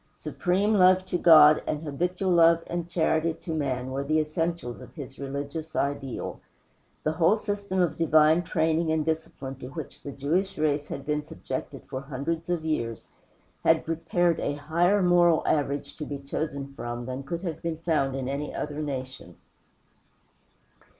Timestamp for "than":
17.05-17.21